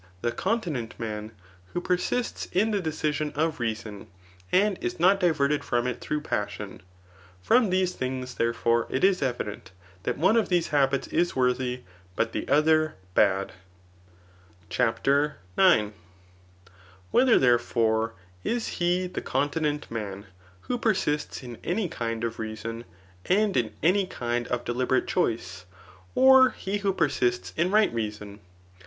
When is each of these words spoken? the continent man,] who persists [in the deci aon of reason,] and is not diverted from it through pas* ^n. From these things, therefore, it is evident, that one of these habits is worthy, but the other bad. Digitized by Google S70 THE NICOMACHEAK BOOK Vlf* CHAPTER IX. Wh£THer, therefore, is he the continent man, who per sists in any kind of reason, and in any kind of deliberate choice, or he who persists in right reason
the 0.23 0.31
continent 0.31 0.99
man,] 0.99 1.31
who 1.73 1.79
persists 1.79 2.47
[in 2.53 2.71
the 2.71 2.81
deci 2.81 3.21
aon 3.21 3.31
of 3.33 3.59
reason,] 3.59 4.07
and 4.51 4.79
is 4.83 4.99
not 4.99 5.19
diverted 5.19 5.63
from 5.63 5.85
it 5.85 6.01
through 6.01 6.19
pas* 6.21 6.49
^n. 6.57 6.79
From 7.39 7.69
these 7.69 7.93
things, 7.93 8.33
therefore, 8.33 8.87
it 8.89 9.03
is 9.03 9.21
evident, 9.21 9.69
that 10.01 10.17
one 10.17 10.37
of 10.37 10.49
these 10.49 10.69
habits 10.69 11.05
is 11.09 11.35
worthy, 11.35 11.81
but 12.15 12.31
the 12.31 12.47
other 12.49 12.95
bad. 13.13 13.51
Digitized 13.51 13.53
by 13.93 13.95
Google 13.99 14.15
S70 14.23 14.23
THE 14.23 14.31
NICOMACHEAK 14.41 14.63
BOOK 14.63 14.63
Vlf* 14.63 14.69
CHAPTER 14.71 15.35
IX. 17.13 17.31
Wh£THer, 17.35 17.39
therefore, 17.39 18.13
is 18.43 18.67
he 18.69 19.05
the 19.05 19.21
continent 19.21 19.91
man, 19.91 20.25
who 20.61 20.79
per 20.79 20.95
sists 20.95 21.43
in 21.43 21.59
any 21.63 21.87
kind 21.87 22.23
of 22.23 22.39
reason, 22.39 22.85
and 23.27 23.55
in 23.55 23.71
any 23.83 24.07
kind 24.07 24.47
of 24.47 24.65
deliberate 24.65 25.05
choice, 25.07 25.65
or 26.15 26.49
he 26.57 26.79
who 26.79 26.91
persists 26.91 27.53
in 27.55 27.69
right 27.69 27.93
reason 27.93 28.39